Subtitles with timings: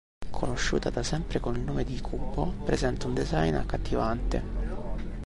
[0.31, 5.09] Conosciuta da sempre con il nome di “Cubo”, presenta un design accattivante.